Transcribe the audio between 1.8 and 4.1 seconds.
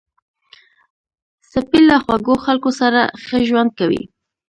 له خوږو خلکو سره ښه ژوند کوي.